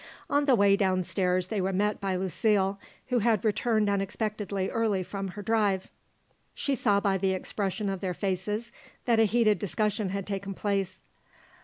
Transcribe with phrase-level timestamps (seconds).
[0.31, 5.03] On the way down stairs they were met by Lucile, who had returned unexpectedly early
[5.03, 5.91] from her drive.
[6.55, 8.71] She saw by the expression of their faces
[9.05, 11.03] that a heated discussion had taken place.